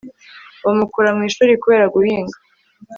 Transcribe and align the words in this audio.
bamukura 0.63 1.09
mu 1.17 1.21
ishuri 1.29 1.51
kubera 1.63 1.85
guhinga 1.95 2.37